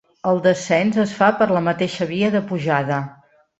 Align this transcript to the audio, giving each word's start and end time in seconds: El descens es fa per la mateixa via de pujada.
El 0.29 0.39
descens 0.45 0.97
es 1.03 1.13
fa 1.19 1.27
per 1.43 1.49
la 1.53 1.63
mateixa 1.67 2.09
via 2.15 2.33
de 2.39 2.43
pujada. 2.51 3.01